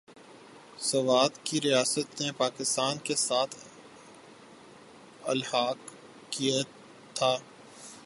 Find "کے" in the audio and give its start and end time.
3.03-3.15